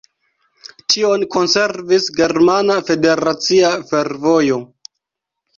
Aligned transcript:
Tion 0.93 1.25
konservis 1.35 2.09
Germana 2.21 2.79
Federacia 2.89 3.71
Fervojo. 3.93 4.59